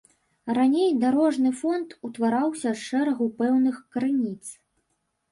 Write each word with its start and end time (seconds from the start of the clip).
Раней 0.57 0.87
дарожны 1.01 1.49
фонд 1.59 1.89
утвараўся 2.09 2.71
з 2.79 2.85
шэрагу 2.85 3.27
пэўных 3.43 3.75
крыніц. 3.97 4.45